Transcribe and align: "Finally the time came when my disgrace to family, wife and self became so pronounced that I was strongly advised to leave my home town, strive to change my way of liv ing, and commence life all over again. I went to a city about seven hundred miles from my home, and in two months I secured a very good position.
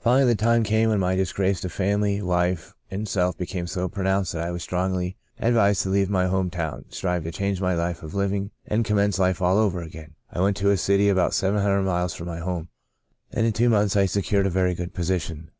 "Finally 0.00 0.24
the 0.24 0.34
time 0.34 0.64
came 0.64 0.88
when 0.88 0.98
my 0.98 1.14
disgrace 1.14 1.60
to 1.60 1.68
family, 1.68 2.20
wife 2.20 2.74
and 2.90 3.08
self 3.08 3.38
became 3.38 3.68
so 3.68 3.88
pronounced 3.88 4.32
that 4.32 4.42
I 4.42 4.50
was 4.50 4.64
strongly 4.64 5.16
advised 5.38 5.82
to 5.82 5.90
leave 5.90 6.10
my 6.10 6.26
home 6.26 6.50
town, 6.50 6.86
strive 6.88 7.22
to 7.22 7.30
change 7.30 7.60
my 7.60 7.76
way 7.76 7.92
of 8.02 8.12
liv 8.12 8.32
ing, 8.32 8.50
and 8.66 8.84
commence 8.84 9.20
life 9.20 9.40
all 9.40 9.58
over 9.58 9.80
again. 9.80 10.14
I 10.32 10.40
went 10.40 10.56
to 10.56 10.70
a 10.72 10.76
city 10.76 11.08
about 11.08 11.34
seven 11.34 11.62
hundred 11.62 11.82
miles 11.84 12.14
from 12.14 12.26
my 12.26 12.40
home, 12.40 12.68
and 13.30 13.46
in 13.46 13.52
two 13.52 13.68
months 13.68 13.94
I 13.94 14.06
secured 14.06 14.46
a 14.46 14.50
very 14.50 14.74
good 14.74 14.92
position. 14.92 15.52